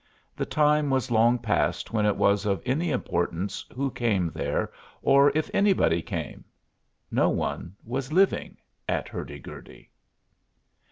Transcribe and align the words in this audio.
The 0.35 0.47
time 0.47 0.89
was 0.89 1.11
long 1.11 1.37
past 1.37 1.93
when 1.93 2.07
it 2.07 2.15
was 2.17 2.47
of 2.47 2.63
any 2.65 2.89
importance 2.89 3.63
who 3.71 3.91
came 3.91 4.31
there, 4.33 4.71
or 5.03 5.31
if 5.37 5.51
anybody 5.53 6.01
came. 6.01 6.43
No 7.11 7.29
one 7.29 7.75
was 7.85 8.11
living 8.11 8.57
at 8.89 9.07
Hurdy 9.07 9.37
Gurdy. 9.37 9.91